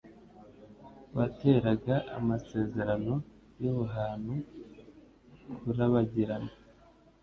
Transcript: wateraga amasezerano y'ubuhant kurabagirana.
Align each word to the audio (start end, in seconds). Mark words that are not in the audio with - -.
wateraga 1.15 1.95
amasezerano 2.17 3.13
y'ubuhant 3.61 4.27
kurabagirana. 5.57 6.51